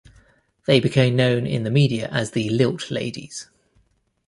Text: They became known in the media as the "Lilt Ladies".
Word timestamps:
They 0.65 0.79
became 0.79 1.15
known 1.15 1.45
in 1.45 1.61
the 1.63 1.69
media 1.69 2.09
as 2.11 2.31
the 2.31 2.49
"Lilt 2.49 2.89
Ladies". 2.89 3.49